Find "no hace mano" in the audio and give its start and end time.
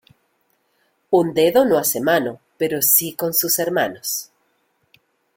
1.63-2.39